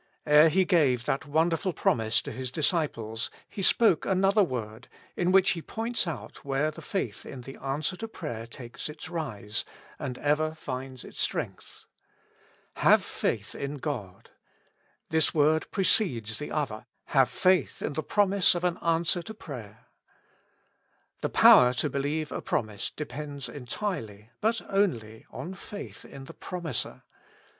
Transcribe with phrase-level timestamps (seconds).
[0.25, 5.51] Ere He gave that wonderful promise to His disciples, He spoke another word, in which
[5.51, 9.63] He points out where the faith in the answer to prayer takes its rise,
[9.99, 11.85] and ever finds its strength.
[12.77, 14.31] Have faith in God:
[15.11, 19.35] this word precedes the other, Have faith in the pro mise of an answer to
[19.35, 19.85] prayer.
[21.21, 27.03] The power to believe a promise depends entirely, but only, on faith in ike promiser.